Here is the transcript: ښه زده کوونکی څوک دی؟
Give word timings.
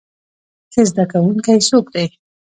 ښه 0.71 0.81
زده 0.89 1.05
کوونکی 1.11 1.57
څوک 1.69 1.85
دی؟ 1.93 2.05